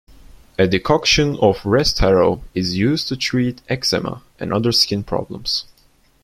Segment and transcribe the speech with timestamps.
[0.57, 5.65] A decoction of restharrow is used to treat eczema and other skin problems.